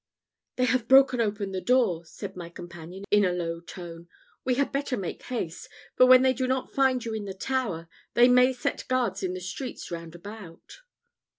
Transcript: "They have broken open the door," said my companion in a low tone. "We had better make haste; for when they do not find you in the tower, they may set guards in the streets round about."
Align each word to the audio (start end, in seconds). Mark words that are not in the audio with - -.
"They 0.55 0.65
have 0.65 0.87
broken 0.87 1.21
open 1.21 1.51
the 1.51 1.61
door," 1.61 2.03
said 2.05 2.35
my 2.35 2.49
companion 2.49 3.03
in 3.11 3.23
a 3.23 3.31
low 3.31 3.59
tone. 3.59 4.07
"We 4.43 4.55
had 4.55 4.71
better 4.71 4.97
make 4.97 5.21
haste; 5.21 5.69
for 5.95 6.07
when 6.07 6.23
they 6.23 6.33
do 6.33 6.47
not 6.47 6.73
find 6.73 7.05
you 7.05 7.13
in 7.13 7.25
the 7.25 7.35
tower, 7.35 7.87
they 8.15 8.27
may 8.27 8.51
set 8.51 8.87
guards 8.87 9.21
in 9.21 9.35
the 9.35 9.39
streets 9.39 9.91
round 9.91 10.15
about." 10.15 10.79